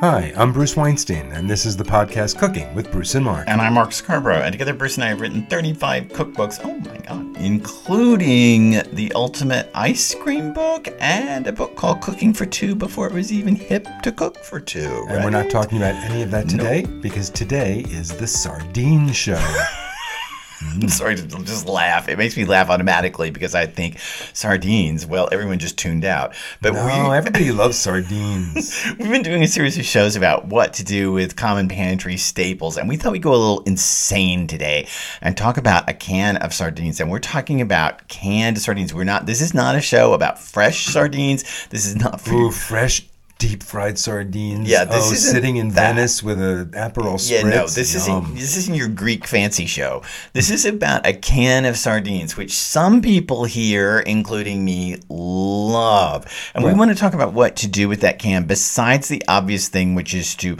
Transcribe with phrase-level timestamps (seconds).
[0.00, 3.46] Hi, I'm Bruce Weinstein, and this is the podcast Cooking with Bruce and Mark.
[3.46, 4.40] And I'm Mark Scarborough.
[4.40, 6.58] And together, Bruce and I have written 35 cookbooks.
[6.64, 7.36] Oh my God.
[7.36, 13.12] Including the Ultimate Ice Cream book and a book called Cooking for Two before it
[13.12, 15.04] was even hip to cook for two.
[15.10, 19.38] And we're not talking about any of that today because today is the Sardine Show.
[20.70, 20.90] I'm mm.
[20.90, 22.08] sorry to just laugh.
[22.08, 23.98] It makes me laugh automatically because I think
[24.32, 25.06] sardines.
[25.06, 26.34] Well, everyone just tuned out.
[26.60, 28.86] But no, we, everybody loves sardines.
[28.98, 32.76] we've been doing a series of shows about what to do with common pantry staples,
[32.76, 34.86] and we thought we'd go a little insane today
[35.20, 37.00] and talk about a can of sardines.
[37.00, 38.94] And we're talking about canned sardines.
[38.94, 39.26] We're not.
[39.26, 41.44] This is not a show about fresh sardines.
[41.70, 43.06] This is not Ooh, fresh
[43.40, 44.68] deep fried sardines.
[44.68, 45.94] Yeah, this oh, isn't sitting in that.
[45.94, 47.30] Venice with a Aperol spritz.
[47.30, 48.24] Yeah, no, this Yum.
[48.24, 50.02] isn't this isn't your Greek fancy show.
[50.34, 56.26] This is about a can of sardines, which some people here, including me, love.
[56.54, 59.68] And we want to talk about what to do with that can, besides the obvious
[59.68, 60.58] thing, which is to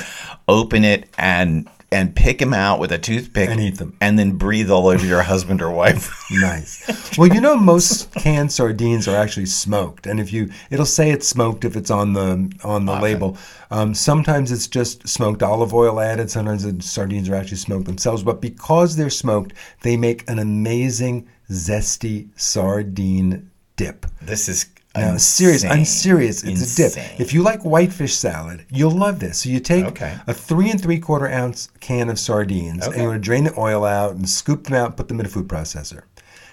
[0.48, 3.96] open it and and pick them out with a toothpick And eat them.
[4.00, 6.16] and then breathe all over your husband or wife.
[6.32, 7.18] Nice.
[7.18, 11.26] Well, you know, most canned sardines are actually smoked, and if you, it'll say it's
[11.26, 13.36] smoked if it's on the on the label.
[13.72, 16.30] Um, sometimes it's just smoked olive oil added.
[16.30, 18.22] Sometimes the sardines are actually smoked themselves.
[18.22, 24.06] But because they're smoked, they make an amazing zesty sardine dip.
[24.22, 26.42] this is Now, serious, I'm serious.
[26.42, 27.20] It's a dip.
[27.20, 29.38] If you like whitefish salad, you'll love this.
[29.38, 30.16] So you take Okay.
[30.26, 33.02] a three and three quarter ounce can of sardines, and Okay.
[33.02, 35.26] you want to drain the oil out and scoop them out, and put them in
[35.26, 36.02] a food processor,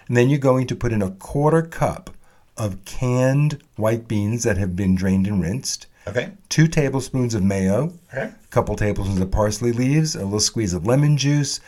[0.08, 2.12] and then you're going to put in a quarter cup
[2.58, 6.30] of canned white beans that have been drained and rinsed, Okay.
[6.48, 8.30] two tablespoons of mayo, Okay.
[8.30, 11.60] a couple tablespoons of parsley leaves, a little squeeze of lemon juice,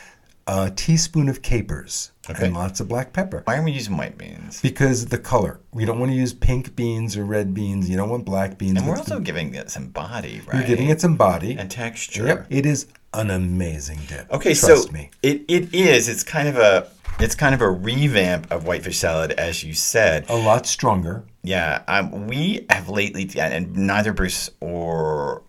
[0.51, 2.45] a teaspoon of capers, Okay.
[2.47, 3.41] and lots of black pepper.
[3.45, 4.59] Why are we using white beans?
[4.61, 5.59] Because the color.
[5.73, 7.87] We don't want to use pink beans or red beans.
[7.87, 8.77] You don't want black beans.
[8.79, 10.55] And we're also the- giving it some body, right?
[10.57, 11.55] you're giving it some body.
[11.57, 12.25] and texture.
[12.25, 12.47] Yep.
[12.49, 14.31] It is an amazing dip.
[14.31, 15.11] Okay, Trust so me.
[15.21, 16.07] it, it is.
[16.09, 16.87] It's kind of a
[17.19, 20.25] it's kind of a revamp of whitefish salad, as you said.
[20.29, 21.23] A lot stronger.
[21.43, 25.41] Yeah, um, we have lately, and neither Bruce or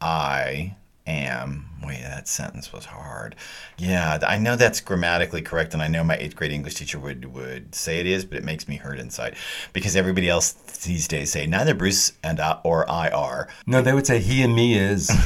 [0.00, 0.74] I
[1.06, 1.66] am.
[1.84, 3.36] Wait, that sentence was hard.
[3.76, 7.26] Yeah, I know that's grammatically correct, and I know my eighth grade English teacher would
[7.26, 9.36] would say it is, but it makes me hurt inside
[9.72, 13.48] because everybody else these days say neither Bruce and I, or I are.
[13.66, 15.10] No, they would say he and me is.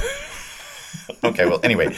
[1.25, 1.97] Okay, well, anyway,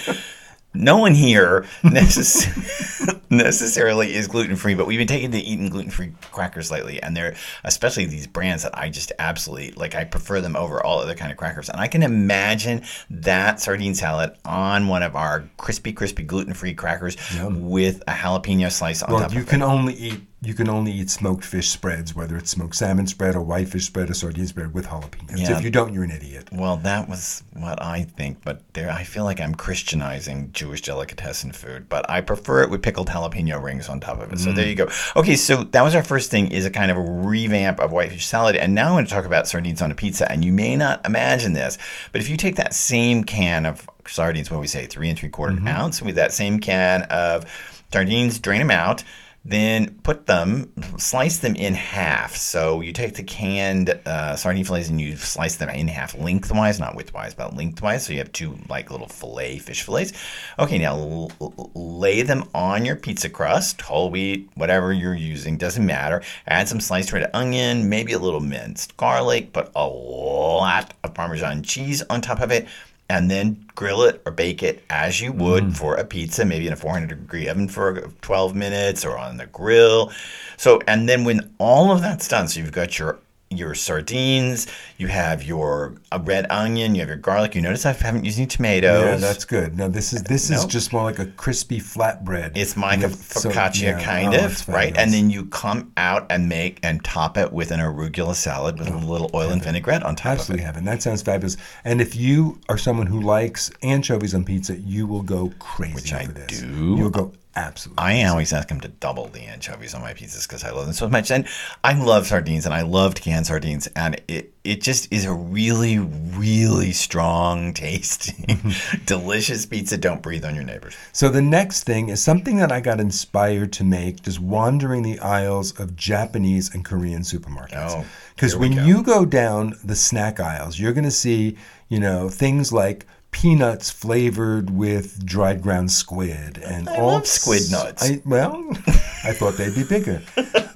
[0.72, 2.46] no one here necess-
[3.30, 7.16] necessarily is gluten free, but we've been taking to eating gluten free crackers lately, and
[7.16, 9.94] they're especially these brands that I just absolutely like.
[9.94, 13.94] I prefer them over all other kind of crackers, and I can imagine that sardine
[13.94, 19.12] salad on one of our crispy, crispy gluten free crackers with a jalapeno slice on
[19.12, 19.66] well, top you can it.
[19.66, 23.42] only eat you can only eat smoked fish spreads, whether it's smoked salmon spread or
[23.42, 25.38] whitefish spread or sardine spread with jalapenos.
[25.38, 25.58] Yeah.
[25.58, 26.48] If you don't, you're an idiot.
[26.50, 31.52] Well, that was what I think, but there I feel like I'm Christianizing Jewish delicatessen
[31.52, 34.38] food, but I prefer it with pickled jalapeno rings on top of it.
[34.38, 34.88] So there you go.
[35.14, 38.24] Okay, so that was our first thing is a kind of a revamp of whitefish
[38.24, 40.30] salad, and now I'm going to talk about sardines on a pizza.
[40.32, 41.76] And you may not imagine this,
[42.12, 45.18] but if you take that same can of sardines, what do we say, three and
[45.18, 45.68] three quarter mm-hmm.
[45.68, 47.44] ounce, with that same can of
[47.92, 49.04] sardines, drain them out.
[49.42, 52.36] Then put them, slice them in half.
[52.36, 56.78] So you take the canned uh, sardine fillets and you slice them in half lengthwise,
[56.78, 58.04] not widthwise, but lengthwise.
[58.04, 60.12] So you have two like little fillet fish fillets.
[60.58, 65.86] Okay, now l- lay them on your pizza crust, whole wheat, whatever you're using, doesn't
[65.86, 66.22] matter.
[66.46, 71.62] Add some sliced red onion, maybe a little minced garlic, put a lot of Parmesan
[71.62, 72.68] cheese on top of it
[73.10, 75.76] and then grill it or bake it as you would mm.
[75.76, 79.46] for a pizza, maybe in a 400 degree oven for 12 minutes or on the
[79.46, 80.12] grill.
[80.56, 83.18] So, and then when all of that's done, so you've got your
[83.52, 87.56] your sardines, you have your uh, red onion, you have your garlic.
[87.56, 89.04] You notice I haven't used any tomatoes.
[89.04, 89.76] Yeah, that's good.
[89.76, 92.52] No, this is this is just more like a crispy flatbread.
[92.56, 94.02] It's like a With- so- focaccia yeah.
[94.04, 94.96] kind Oh, of, right?
[94.96, 98.86] And then you come out and make and top it with an arugula salad with
[98.88, 100.40] a little oil and vinaigrette on top of it.
[100.42, 100.84] Absolutely heaven.
[100.84, 101.56] That sounds fabulous.
[101.84, 106.12] And if you are someone who likes anchovies on pizza, you will go crazy Which
[106.12, 106.60] I for this.
[106.60, 106.68] do.
[106.96, 107.32] You'll go
[107.66, 108.02] absolutely.
[108.02, 110.94] I always ask him to double the anchovies on my pizzas because I love them
[110.94, 111.30] so much.
[111.30, 111.46] And
[111.84, 113.86] I love sardines and I loved canned sardines.
[113.96, 118.58] And it, it just is a really, really strong tasting,
[119.06, 119.96] delicious pizza.
[119.96, 120.94] Don't breathe on your neighbors.
[121.12, 125.18] So the next thing is something that I got inspired to make just wandering the
[125.20, 127.90] aisles of Japanese and Korean supermarkets.
[127.90, 128.04] Oh,
[128.34, 128.84] Because we when go.
[128.84, 131.56] you go down the snack aisles, you're going to see,
[131.88, 137.70] you know, things like peanuts flavored with dried ground squid and I all love squid
[137.70, 138.02] nuts.
[138.08, 138.68] I, well,
[139.24, 140.22] I thought they'd be bigger.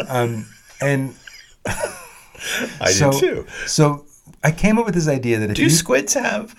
[0.08, 0.46] Um,
[0.80, 1.14] and
[1.66, 3.46] I so, did too.
[3.66, 4.06] So
[4.42, 6.54] I came up with this idea that if Do you squids have?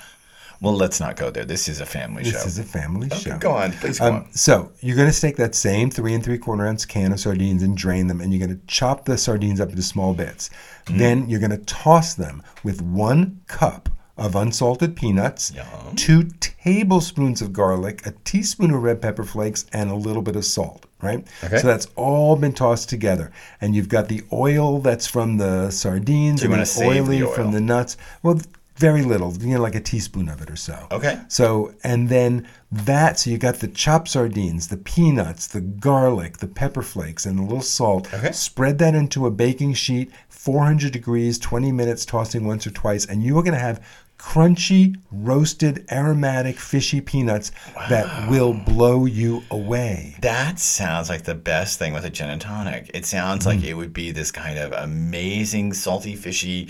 [0.61, 1.43] Well, let's not go there.
[1.43, 2.37] This is a family this show.
[2.39, 3.37] This is a family Okay, show.
[3.37, 4.33] go on, please go Um, on.
[4.33, 7.61] so you're going to take that same three and three quarter ounce can of sardines
[7.61, 10.49] and drain them, and you're going to chop the sardines up into small bits.
[10.85, 10.97] Mm-hmm.
[10.97, 15.95] Then you're going to toss them with one cup of unsalted peanuts, Yum.
[15.95, 20.45] two tablespoons of garlic, a teaspoon of red pepper flakes, and a little bit of
[20.45, 20.85] salt.
[21.01, 21.27] Right.
[21.43, 21.57] Okay.
[21.57, 23.31] So that's all been tossed together,
[23.61, 27.35] and you've got the oil that's from the sardines So and the save the oily
[27.35, 27.97] from the nuts.
[28.23, 28.39] Well,
[28.77, 30.87] very little, you know, like a teaspoon of it or so.
[30.91, 31.19] Okay.
[31.29, 36.47] So, and then that, so you got the chopped sardines, the peanuts, the garlic, the
[36.47, 38.13] pepper flakes, and a little salt.
[38.13, 38.33] Okay.
[38.33, 43.23] Spread that into a baking sheet, 400 degrees, 20 minutes, tossing once or twice, and
[43.23, 43.85] you are going to have
[44.25, 47.51] crunchy, roasted, aromatic, fishy peanuts
[47.89, 50.15] that will blow you away.
[50.21, 52.89] That sounds like the best thing with a gin and tonic.
[52.93, 53.65] It sounds like Mm.
[53.65, 56.69] it would be this kind of amazing, salty, fishy,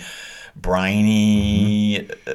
[0.54, 2.34] briny, uh,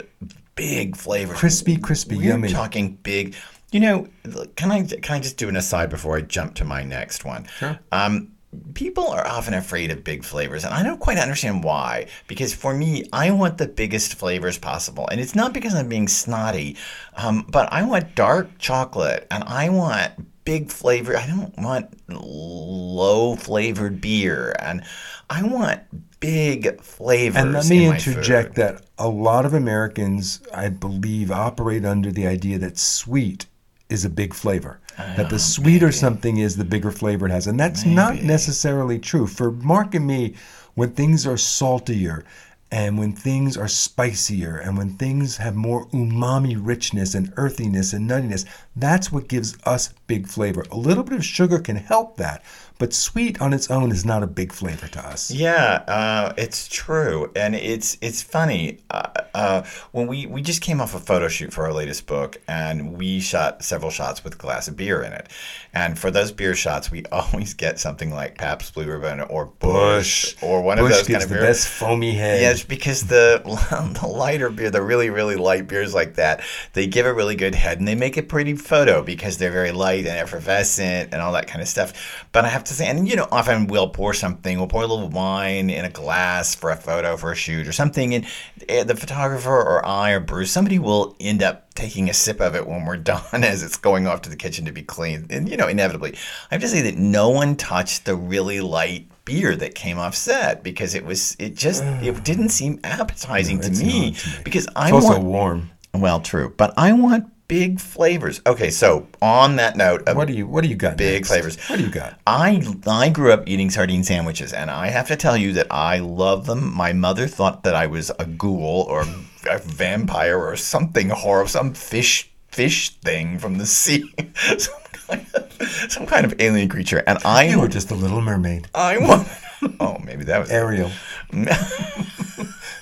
[0.56, 1.34] big flavor.
[1.34, 2.50] Crispy, crispy, We're yummy.
[2.50, 3.36] talking big.
[3.72, 4.08] You know,
[4.56, 7.46] can I can I just do an aside before I jump to my next one?
[7.58, 7.80] Sure.
[7.92, 8.30] Um,
[8.74, 12.08] people are often afraid of big flavors, and I don't quite understand why.
[12.28, 16.08] Because for me, I want the biggest flavors possible, and it's not because I'm being
[16.08, 16.78] snotty,
[17.16, 20.14] um, but I want dark chocolate, and I want
[20.44, 21.16] big flavor.
[21.16, 24.84] I don't want low flavored beer, and
[25.30, 25.82] I want
[26.20, 27.42] big flavors.
[27.42, 28.56] And let me in interject food.
[28.56, 33.46] that a lot of Americans, I believe, operate under the idea that sweet
[33.90, 34.81] is a big flavor.
[34.98, 37.48] That the sweeter something is, the bigger flavor it has.
[37.48, 39.28] And that's not necessarily true.
[39.28, 40.36] For Mark and me,
[40.76, 42.24] when things are saltier
[42.72, 48.10] and when things are spicier and when things have more umami richness and earthiness and
[48.10, 48.46] nuttiness,
[48.76, 50.66] that's what gives us big flavor.
[50.72, 52.44] A little bit of sugar can help that,
[52.82, 55.30] but sweet on its own is not a big flavor to us.
[55.30, 58.80] Yeah, uh, it's true, and it's it's funny.
[58.90, 62.38] Uh, uh, when we we just came off a photo shoot for our latest book,
[62.48, 65.30] and we shot several shots with a glass of beer in it.
[65.76, 70.36] And for those beer shots, we always get something like Pabst Blue Ribbon or Busch,
[70.42, 71.44] or one Busch of those kind of the beer.
[71.44, 72.42] best foamy head.
[72.42, 73.44] Yes, because the
[74.02, 76.42] the lighter beer, the really really light beers like that,
[76.74, 79.72] they give a really good head and they make a pretty photo because they're very
[79.72, 82.26] light and effervescent and all that kind of stuff.
[82.32, 85.10] But I have to and you know, often we'll pour something, we'll pour a little
[85.10, 88.26] wine in a glass for a photo for a shoot or something, and
[88.70, 92.56] eh, the photographer or I or Bruce, somebody will end up taking a sip of
[92.56, 95.32] it when we're done as it's going off to the kitchen to be cleaned.
[95.32, 96.14] And you know, inevitably,
[96.52, 100.16] I have to say that no one touched the really light beer that came off
[100.16, 104.36] set because it was it just it didn't seem appetizing to, me not to me.
[104.44, 105.72] because I It's also want warm.
[105.94, 110.34] well true but I want big flavors okay so on that note of What do
[110.34, 110.96] you What do you got?
[110.96, 111.28] Big next?
[111.28, 111.58] flavors.
[111.70, 112.18] What do you got?
[112.26, 116.00] I I grew up eating sardine sandwiches, and I have to tell you that I
[116.00, 116.74] love them.
[116.74, 119.02] My mother thought that I was a ghoul or
[119.50, 124.04] a vampire or something horrible, some fish fish thing from the sea,
[124.58, 127.04] some kind of some kind of alien creature.
[127.06, 129.28] And I You were just a little mermaid, I want.
[129.80, 130.90] Oh, maybe that was Ariel.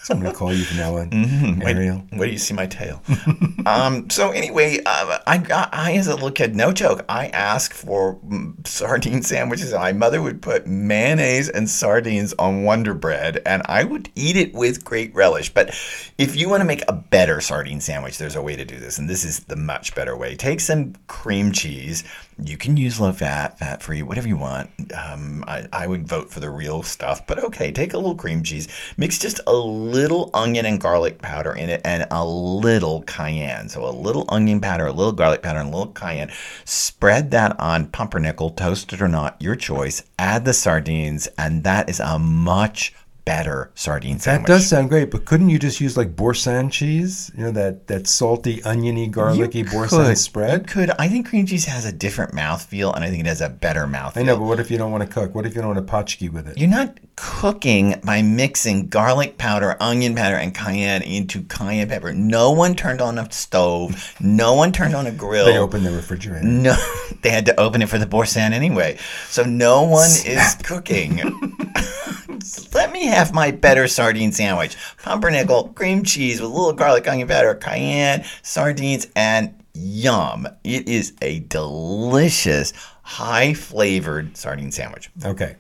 [0.03, 1.61] so I'm gonna call you from now on, Mm-hmm.
[1.61, 2.03] Ariel.
[2.13, 3.01] Wait do you see my tail?
[3.65, 7.73] um, so anyway, uh, I, I, I, as a little kid, no joke, I asked
[7.73, 8.19] for
[8.65, 9.71] sardine sandwiches.
[9.73, 14.35] and My mother would put mayonnaise and sardines on Wonder Bread, and I would eat
[14.37, 15.53] it with great relish.
[15.53, 15.69] But
[16.17, 18.97] if you want to make a better sardine sandwich, there's a way to do this,
[18.97, 20.35] and this is the much better way.
[20.35, 22.03] Take some cream cheese.
[22.43, 24.69] You can use low fat, fat free, whatever you want.
[24.93, 28.43] Um, I, I would vote for the real stuff, but okay, take a little cream
[28.43, 28.67] cheese,
[28.97, 33.69] mix just a little onion and garlic powder in it, and a little cayenne.
[33.69, 36.31] So a little onion powder, a little garlic powder, and a little cayenne.
[36.65, 40.03] Spread that on pumpernickel, toasted or not, your choice.
[40.17, 42.93] Add the sardines, and that is a much
[43.29, 47.29] better sardine That does sound great, but couldn't you just use like Boursin cheese?
[47.37, 50.09] You know that that salty, oniony, garlicky Boursin could.
[50.09, 50.67] You spread.
[50.67, 50.89] could.
[50.97, 53.85] I think cream cheese has a different mouthfeel, and I think it has a better
[53.85, 54.17] mouthfeel.
[54.17, 55.35] I know, but what if you don't want to cook?
[55.35, 56.57] What if you don't want to potchki with it?
[56.57, 62.11] You're not cooking by mixing garlic powder, onion powder, and cayenne into cayenne pepper.
[62.13, 64.15] No one turned on a stove.
[64.19, 65.45] No one turned on a grill.
[65.45, 66.47] They opened the refrigerator.
[66.47, 66.75] No,
[67.21, 68.97] they had to open it for the boursin anyway.
[69.27, 71.19] So no one is cooking.
[72.73, 74.77] Let me have my better sardine sandwich.
[75.03, 80.47] Pumpernickel, cream cheese with a little garlic, onion powder, cayenne, sardines, and yum.
[80.63, 85.09] It is a delicious, high flavored sardine sandwich.
[85.23, 85.55] Okay.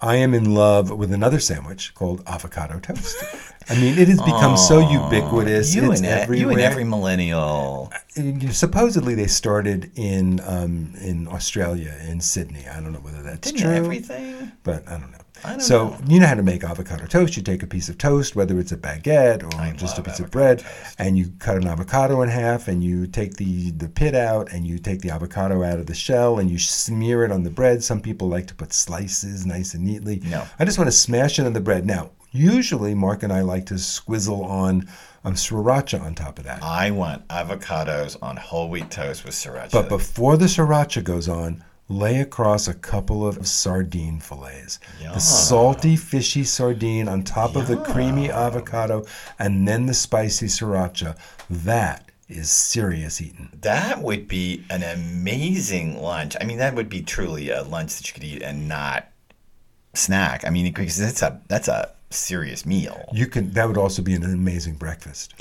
[0.00, 3.16] I am in love with another sandwich called avocado toast.
[3.70, 5.72] I mean, it has become so ubiquitous.
[5.72, 6.40] You it's and, everywhere.
[6.40, 7.92] you and every millennial.
[8.16, 12.66] Uh, Supposedly, they started in um, in Australia, in Sydney.
[12.66, 14.50] I don't know whether that's Didn't true, everything?
[14.64, 15.18] but I don't know.
[15.44, 15.98] I so know.
[16.06, 17.36] you know how to make avocado toast.
[17.36, 20.30] You take a piece of toast, whether it's a baguette or just a piece of
[20.30, 20.96] bread, toast.
[20.98, 24.66] and you cut an avocado in half, and you take the the pit out, and
[24.66, 27.82] you take the avocado out of the shell, and you smear it on the bread.
[27.82, 30.20] Some people like to put slices nice and neatly.
[30.24, 30.46] No.
[30.58, 31.86] I just want to smash it on the bread.
[31.86, 34.88] Now, usually Mark and I like to squizzle on
[35.24, 36.62] um, sriracha on top of that.
[36.62, 39.72] I want avocados on whole wheat toast with sriracha.
[39.72, 44.78] But before the sriracha goes on, lay across a couple of sardine fillets.
[45.00, 45.12] Yeah.
[45.12, 49.04] The salty, fishy sardine on top of the creamy avocado,
[49.38, 51.16] and then the spicy sriracha.
[51.50, 53.50] That is serious eating.
[53.60, 56.36] That would be an amazing lunch.
[56.40, 59.08] I mean, that would be truly a lunch that you could eat and not
[59.94, 60.44] snack.
[60.46, 63.08] I mean, because that's a that's a serious meal.
[63.12, 63.50] You can.
[63.52, 65.34] That would also be an amazing breakfast.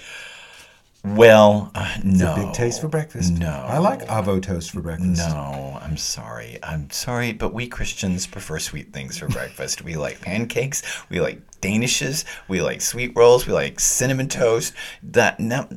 [1.04, 2.36] Well, uh, no.
[2.36, 3.34] Big taste for breakfast.
[3.34, 3.50] No.
[3.50, 5.18] I like avo toast for breakfast.
[5.18, 6.60] No, I'm sorry.
[6.62, 9.84] I'm sorry, but we Christians prefer sweet things for breakfast.
[9.84, 10.84] We like pancakes.
[11.10, 12.24] We like danishes.
[12.48, 13.48] We like sweet rolls.
[13.48, 14.74] We like cinnamon toast.
[15.02, 15.68] That no,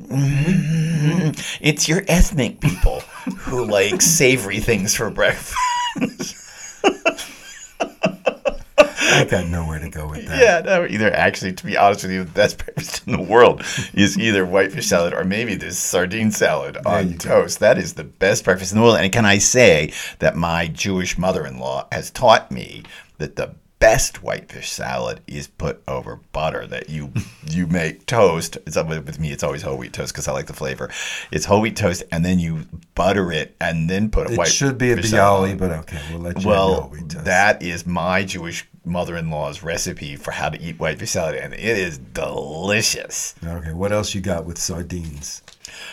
[1.60, 3.00] it's your ethnic people
[3.38, 6.36] who like savory things for breakfast.
[9.20, 10.40] I got nowhere to go with that.
[10.40, 13.62] Yeah, no, either actually, to be honest with you, the best breakfast in the world
[13.94, 17.42] is either whitefish salad or maybe this sardine salad on you go.
[17.42, 17.60] toast.
[17.60, 18.98] That is the best breakfast in the world.
[18.98, 22.82] And can I say that my Jewish mother in law has taught me
[23.18, 27.12] that the best whitefish salad is put over butter that you
[27.50, 28.56] you make toast.
[28.66, 29.30] It's with me.
[29.30, 30.90] It's always whole wheat toast because i like the flavor.
[31.30, 34.48] It's whole wheat toast and then you butter it and then put a It white
[34.48, 35.56] It should be a fish salad on.
[35.56, 40.48] bialy, but okay, we'll let you well, that is my Jewish mother-in-law's recipe for how
[40.50, 43.34] to eat whitefish salad, and it is delicious.
[43.44, 45.42] Okay, what else you got with sardines?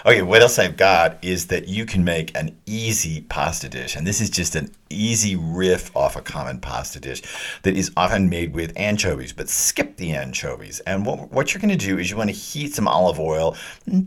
[0.05, 4.05] Okay, what else I've got is that you can make an easy pasta dish, and
[4.05, 7.21] this is just an easy riff off a common pasta dish
[7.63, 10.79] that is often made with anchovies, but skip the anchovies.
[10.81, 13.55] And what, what you're going to do is you want to heat some olive oil.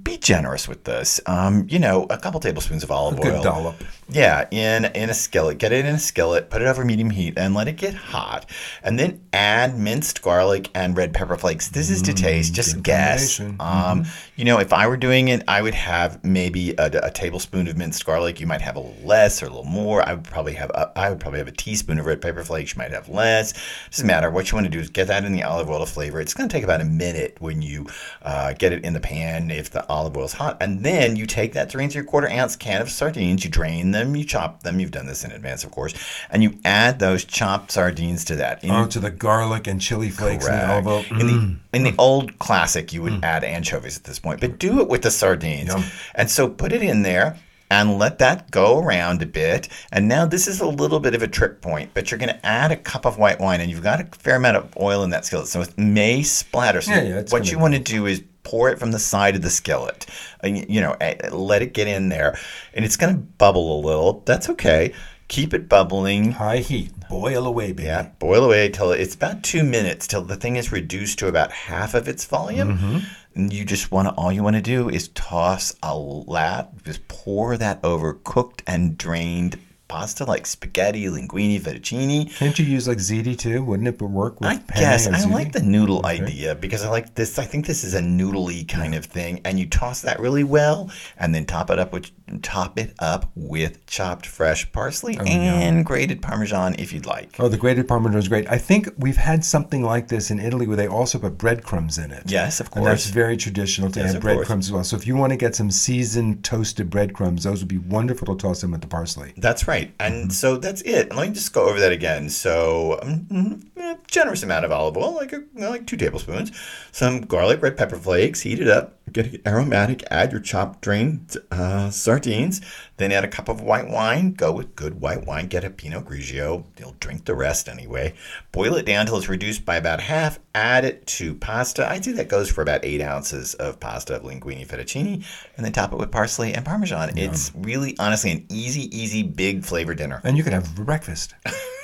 [0.02, 1.20] Be generous with this.
[1.26, 3.42] Um, you know, a couple tablespoons of olive Good oil.
[3.42, 3.76] dollop.
[4.10, 5.58] Yeah, in in a skillet.
[5.58, 8.50] Get it in a skillet, put it over medium heat, and let it get hot.
[8.82, 11.68] And then add minced garlic and red pepper flakes.
[11.68, 12.52] This is to taste.
[12.52, 13.40] Just good guess.
[13.40, 14.04] Um,
[14.36, 17.76] you know, if I were doing it, I would have maybe a, a tablespoon of
[17.76, 18.38] minced garlic.
[18.38, 20.06] You might have a little less or a little more.
[20.06, 22.74] I would probably have a, I would probably have a teaspoon of red pepper flakes.
[22.74, 23.54] You might have less.
[23.90, 24.06] Doesn't hmm.
[24.06, 24.30] matter.
[24.30, 26.20] What you want to do is get that in the olive oil to flavor.
[26.20, 27.88] It's going to take about a minute when you
[28.22, 31.26] uh, get it in the pan if the olive oil is hot, and then you
[31.26, 33.42] take that three and three quarter ounce can of sardines.
[33.42, 34.14] You drain them.
[34.14, 34.78] You chop them.
[34.78, 35.94] You've done this in advance, of course,
[36.30, 38.62] and you add those chopped sardines to that.
[38.62, 41.04] In- Oh, to the garlic and chili flakes and the olive oil.
[41.20, 41.58] in the mm.
[41.72, 43.22] in the old classic, you would mm.
[43.22, 45.53] add anchovies at this point, but do it with the sardines.
[45.62, 45.84] Yum.
[46.14, 47.38] And so put it in there
[47.70, 49.68] and let that go around a bit.
[49.90, 52.46] And now this is a little bit of a trick point, but you're going to
[52.46, 55.10] add a cup of white wine, and you've got a fair amount of oil in
[55.10, 56.80] that skillet, so it may splatter.
[56.80, 59.42] So Yeah, yeah, what you want to do is pour it from the side of
[59.42, 60.06] the skillet.
[60.44, 60.96] Uh, You know,
[61.32, 62.38] let it get in there,
[62.74, 64.22] and it's going to bubble a little.
[64.26, 64.92] That's okay.
[65.28, 66.32] Keep it bubbling.
[66.32, 66.92] High heat.
[67.08, 67.84] Boil away, baby.
[67.84, 71.50] Yeah, boil away till it's about two minutes till the thing is reduced to about
[71.50, 72.76] half of its volume.
[72.76, 72.98] Mm-hmm.
[73.36, 77.56] You just want to, all you want to do is toss a lap, just pour
[77.56, 82.34] that over cooked and drained pasta like spaghetti, linguine, fettuccine.
[82.36, 83.62] Can't you use like ziti too?
[83.62, 85.32] Wouldn't it work with I penne guess I ziti?
[85.32, 87.38] like the noodle idea because I like this.
[87.38, 90.90] I think this is a noodly kind of thing, and you toss that really well,
[91.18, 92.10] and then top it up with
[92.42, 97.36] top it up with chopped fresh parsley oh, and grated parmesan if you'd like.
[97.38, 98.48] Oh, the grated parmesan is great.
[98.48, 102.10] I think we've had something like this in Italy where they also put breadcrumbs in
[102.10, 102.22] it.
[102.26, 102.78] Yes, of course.
[102.78, 104.84] And that's very traditional to Yes, add breadcrumbs as well.
[104.84, 108.40] So if you want to get some seasoned toasted breadcrumbs, those would be wonderful to
[108.40, 109.34] toss in with the parsley.
[109.36, 109.73] That's right.
[110.00, 110.30] And Mm-hmm.
[110.30, 111.08] so that's it.
[111.08, 112.28] And let me just go over that again.
[112.30, 116.52] So, um, mm, a generous amount of olive oil, like a, like two tablespoons.
[116.92, 118.40] Some garlic, red pepper flakes.
[118.42, 118.98] Heat it up.
[119.14, 120.02] Get it aromatic.
[120.10, 122.60] Add your chopped drained uh, sardines.
[122.96, 124.32] Then add a cup of white wine.
[124.32, 125.46] Go with good white wine.
[125.46, 126.64] Get a Pinot Grigio.
[126.80, 128.14] You'll drink the rest anyway.
[128.50, 130.40] Boil it down till it's reduced by about half.
[130.52, 131.88] Add it to pasta.
[131.88, 135.24] I'd say that goes for about eight ounces of pasta of linguine fettuccine,
[135.56, 137.16] and then top it with parsley and parmesan.
[137.16, 140.82] It's really, honestly, an easy, easy, big flavor dinner And you can have it for
[140.82, 141.34] breakfast.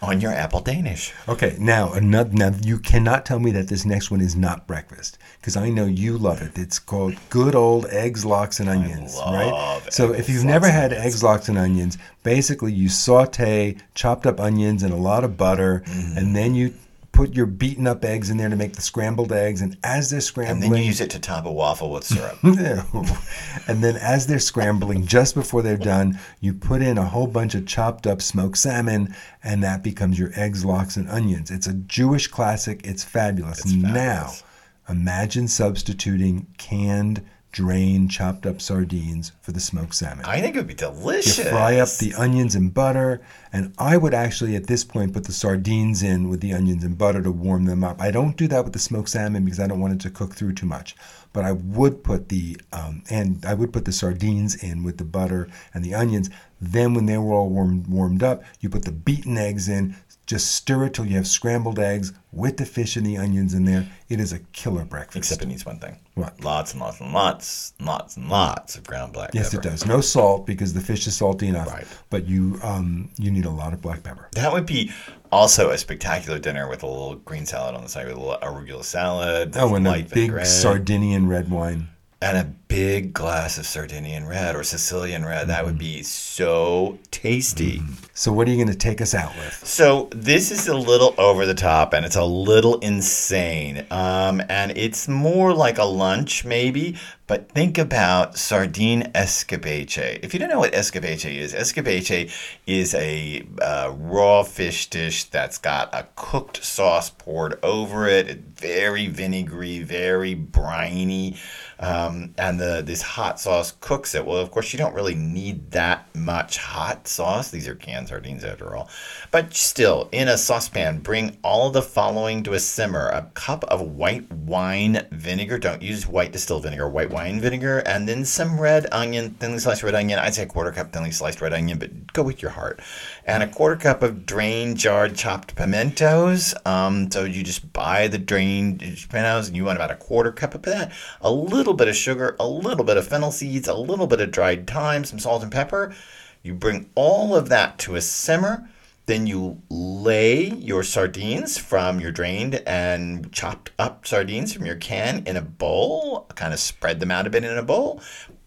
[0.00, 1.12] on your apple Danish.
[1.28, 2.30] Okay, now another.
[2.32, 5.84] Now you cannot tell me that this next one is not breakfast because I know
[5.86, 6.52] you love it.
[6.58, 9.80] It's called good old eggs, lox, and onions, right?
[9.90, 14.82] So if you've never had eggs, lox, and onions, basically you saute chopped up onions
[14.82, 16.18] and a lot of butter, Mm-hmm.
[16.18, 16.74] and then you
[17.12, 20.20] put your beaten up eggs in there to make the scrambled eggs, and as they're
[20.20, 22.38] scrambling, And then you use it to top a waffle with syrup.
[22.42, 27.54] and then as they're scrambling, just before they're done, you put in a whole bunch
[27.54, 29.14] of chopped up smoked salmon,
[29.44, 31.50] and that becomes your eggs, lox, and onions.
[31.50, 32.80] It's a Jewish classic.
[32.84, 33.64] It's fabulous.
[33.66, 33.92] Now,
[34.28, 34.42] fabulous.
[34.88, 40.24] imagine substituting canned, drained, chopped up sardines for the smoked salmon.
[40.24, 41.38] I think it would be delicious.
[41.38, 43.20] You fry up the onions and butter,
[43.52, 46.96] and I would actually at this point put the sardines in with the onions and
[46.96, 48.00] butter to warm them up.
[48.00, 50.34] I don't do that with the smoked salmon because I don't want it to cook
[50.34, 50.96] through too much.
[51.34, 55.04] But I would put the um, and I would put the sardines in with the
[55.04, 56.30] butter and the onions.
[56.60, 59.96] Then when they were all warmed warmed up, you put the beaten eggs in.
[60.26, 63.64] Just stir it till you have scrambled eggs with the fish and the onions in
[63.64, 63.88] there.
[64.08, 65.16] It is a killer breakfast.
[65.18, 65.98] Except it needs one thing.
[66.14, 66.42] What?
[66.42, 69.38] Lots and lots and lots, lots and lots of ground black pepper.
[69.38, 69.66] yes, pepper.
[69.68, 69.84] it does.
[69.86, 71.66] No salt because the fish is salty enough.
[71.68, 71.86] Right.
[72.08, 74.28] But you um, you need a lot of black pepper.
[74.32, 74.92] That would be
[75.32, 78.38] also a spectacular dinner with a little green salad on the side, with a little
[78.42, 81.88] arugula salad, Oh, and a big vinaigrette, Sardinian red wine.
[82.22, 85.48] And a big glass of Sardinian red or Sicilian red.
[85.48, 85.66] That Mm-hmm.
[85.66, 87.82] would be so tasty.
[88.14, 89.52] So what are you going to take us out with?
[89.66, 93.84] So this is a little over the top and it's a little insane.
[93.90, 100.20] Um, and it's more like a lunch maybe, but think about sardine escabeche.
[100.22, 102.30] If you don't know what escabeche is, escabeche
[102.66, 108.28] is a uh, raw fish dish that's got a cooked sauce poured over it.
[108.28, 111.36] It's very vinegary, very briny.
[111.82, 114.24] Um, and the this hot sauce cooks it.
[114.24, 117.50] Well, of course, you don't really need that much hot sauce.
[117.50, 118.88] These are canned sardines after all.
[119.32, 123.80] But still, in a saucepan, bring all the following to a simmer: a cup of
[123.80, 125.58] white wine vinegar.
[125.58, 129.82] Don't use white distilled vinegar, white wine vinegar, and then some red onion, thinly sliced
[129.82, 130.20] red onion.
[130.20, 132.80] I'd say a quarter cup thinly sliced red onion, but go with your heart.
[133.24, 136.54] And a quarter cup of drained, jarred, chopped pimentos.
[136.64, 138.78] Um, so you just buy the drained
[139.10, 140.92] pimentos, and you want about a quarter cup of that.
[141.20, 144.30] A little bit of sugar, a little bit of fennel seeds, a little bit of
[144.30, 145.94] dried thyme, some salt and pepper.
[146.42, 148.68] You bring all of that to a simmer.
[149.06, 155.24] Then you lay your sardines from your drained and chopped up sardines from your can
[155.26, 156.26] in a bowl.
[156.36, 158.00] Kind of spread them out a bit in a bowl.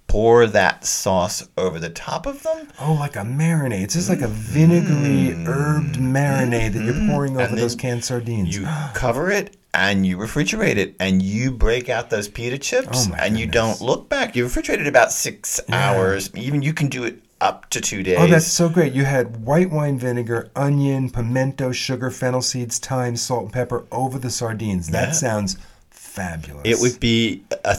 [0.08, 2.70] Pour that sauce over the top of them.
[2.80, 3.84] Oh, like a marinade.
[3.84, 5.46] It's just like a vinegary mm-hmm.
[5.46, 7.12] herbed marinade that you're mm-hmm.
[7.12, 8.56] pouring over those canned sardines.
[8.56, 13.16] You cover it and you refrigerate it and you break out those pita chips Oh
[13.20, 14.36] and you don't look back.
[14.36, 16.34] You refrigerate it about six hours.
[16.36, 18.18] Even you can do it up to two days.
[18.20, 18.94] Oh, that's so great.
[18.94, 24.18] You had white wine vinegar, onion, pimento, sugar, fennel seeds, thyme, salt, and pepper over
[24.18, 24.90] the sardines.
[24.90, 25.14] That Yeah.
[25.14, 25.58] sounds
[25.90, 26.62] fabulous.
[26.64, 27.78] It would be a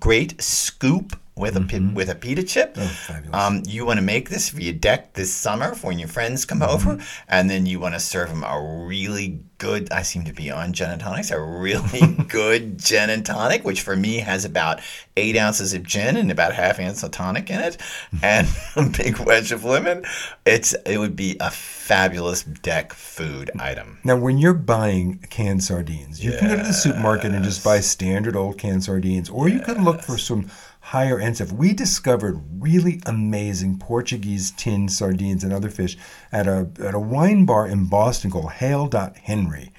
[0.00, 2.74] great scoop with a with a pita chip.
[2.74, 3.30] Mm-hmm.
[3.32, 3.38] Oh.
[3.38, 6.44] Um, you want to make this for your deck this summer for when your friends
[6.44, 6.88] come Mm-hmm.
[6.90, 9.90] over, and then you want to serve them a really good.
[9.92, 11.30] I seem to be on gin and tonics.
[11.30, 14.80] A really good gin and tonic, which for me has about
[15.16, 17.76] eight ounces of gin and about half ounce of tonic in it,
[18.22, 20.04] and a big wedge of lemon.
[20.44, 23.98] It's it would be a fabulous deck food item.
[24.04, 27.80] Now, when you're buying canned sardines, you can go to the supermarket and just buy
[27.80, 30.50] standard old canned sardines, or you can look for some
[30.88, 31.52] higher end stuff.
[31.52, 35.98] We discovered really amazing Portuguese tinned sardines and other fish
[36.32, 39.70] at a at a wine bar in Boston called Haley dot Henry.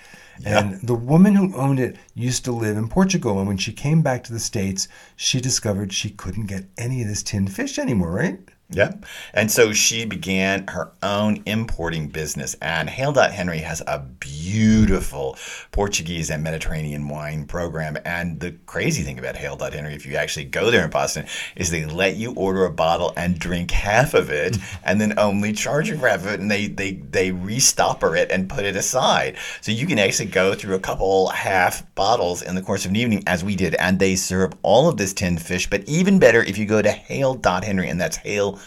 [0.46, 4.02] And the woman who owned it used to live in Portugal, and when she came
[4.02, 8.12] back to the States, she discovered she couldn't get any of this tinned fish anymore,
[8.12, 8.40] right?
[8.72, 8.92] Yeah.
[9.34, 12.56] And so she began her own importing business.
[12.62, 15.38] And Haley Henry has a beautiful
[15.72, 17.98] Portuguese and Mediterranean wine program.
[18.06, 21.72] And the crazy thing about Haley Henry, if you actually go there in Boston, is
[21.72, 25.90] they let you order a bottle and drink half of it and then only charge
[25.90, 26.40] you for half of it.
[26.40, 29.38] And they, they, they restopper it and put it aside.
[29.62, 32.98] So you can actually go through a couple half bottles in the course of an
[32.98, 33.74] evening, as we did.
[33.76, 35.68] And they serve all of this tinned fish.
[35.68, 38.59] But even better, if you go to Haley.Henry, and that's Haley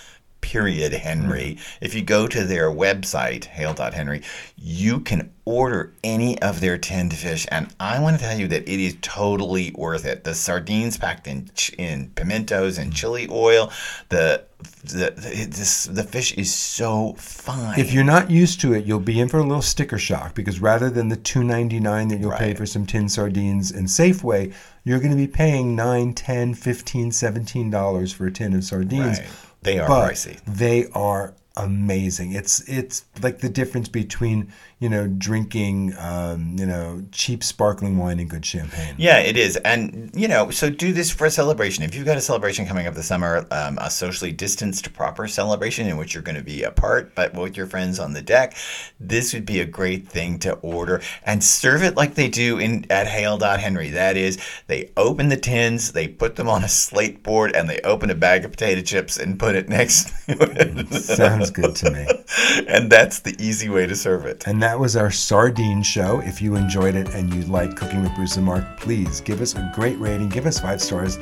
[0.42, 1.56] period Henry.
[1.56, 1.84] Mm-hmm.
[1.84, 4.22] If you go to their website, haley.henry,
[4.58, 7.46] you can order any of their tinned fish.
[7.50, 10.24] And I want to tell you that it is totally worth it.
[10.24, 12.96] The sardines packed in ch- in pimentos and mm-hmm.
[12.96, 13.72] chili oil,
[14.10, 14.44] the
[14.84, 17.78] the the, this, the fish is so fine.
[17.78, 20.60] If you're not used to it, you'll be in for a little sticker shock because
[20.60, 24.54] rather than the two ninety nine that you'll pay for some tinned sardines in Safeway,
[24.84, 29.18] you're going to be paying nine, ten, fifteen, seventeen dollars for a tin of sardines.
[29.18, 29.28] Right.
[29.62, 30.40] They are pricey.
[30.44, 32.32] They are amazing.
[32.32, 38.18] It's it's like the difference between you know, drinking, um, you know, cheap sparkling wine
[38.18, 38.96] and good champagne.
[38.98, 39.54] Yeah, it is.
[39.58, 41.84] And, you know, so do this for a celebration.
[41.84, 45.86] If you've got a celebration coming up this summer, um, a socially distanced, proper celebration
[45.86, 48.56] in which you're going to be apart, but with your friends on the deck,
[48.98, 52.84] this would be a great thing to order and serve it like they do in
[52.90, 53.90] at Haley.Henry.
[53.90, 57.78] That is, they open the tins, they put them on a slate board, and they
[57.82, 60.92] open a bag of potato chips and put it next to it.
[60.92, 62.08] Sounds good to me.
[62.66, 64.44] and that's the easy way to serve it.
[64.48, 66.20] And that was our sardine show.
[66.20, 69.54] If you enjoyed it and you like Cooking with Bruce and Mark, please give us
[69.54, 71.18] a great rating, give us five stars.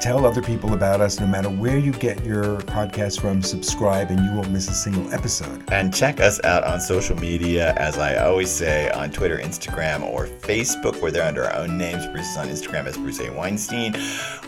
[0.00, 3.40] Tell other people about us no matter where you get your podcast from.
[3.42, 5.64] Subscribe and you won't miss a single episode.
[5.72, 10.26] And check us out on social media, as I always say, on Twitter, Instagram, or
[10.26, 12.06] Facebook, where they're under our own names.
[12.08, 13.32] Bruce is on Instagram as Bruce A.
[13.32, 13.96] Weinstein.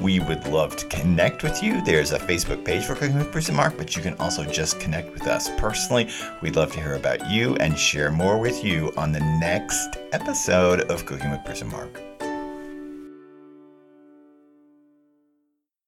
[0.00, 1.82] We would love to connect with you.
[1.84, 4.78] There's a Facebook page for Cooking with Bruce and Mark, but you can also just
[4.78, 6.10] connect with us personally.
[6.42, 10.80] We'd love to hear about you and share more with you on the next episode
[10.90, 12.15] of Cooking with Bruce and Mark.